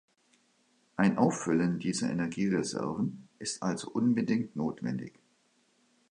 Ein 0.95 1.19
Auffüllen 1.19 1.77
dieser 1.77 2.09
Energiereserven 2.09 3.27
ist 3.37 3.61
also 3.61 3.91
unbedingt 3.91 4.55
notwendig. 4.55 5.13